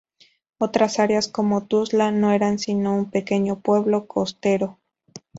Otras 0.57 0.97
áreas 0.97 1.27
como 1.27 1.67
Tuzla 1.67 2.09
no 2.09 2.31
eran 2.33 2.57
sino 2.57 2.95
un 2.95 3.11
pequeño 3.11 3.59
pueblo 3.59 4.07
costero. 4.07 4.79